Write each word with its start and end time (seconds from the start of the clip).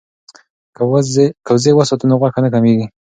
که 1.45 1.53
وزې 1.55 1.71
وساتو 1.75 2.05
نو 2.09 2.15
غوښه 2.21 2.39
نه 2.45 2.49
کمیږي. 2.53 2.85